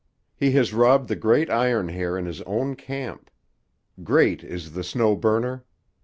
He 0.35 0.53
has 0.53 0.73
robbed 0.73 1.09
the 1.09 1.15
great 1.15 1.51
Iron 1.51 1.89
Hair 1.89 2.17
in 2.17 2.25
his 2.25 2.41
own 2.41 2.75
camp. 2.75 3.29
Great 4.03 4.43
is 4.43 4.71
the 4.71 4.83
Snow 4.83 5.15
Burner! 5.15 5.63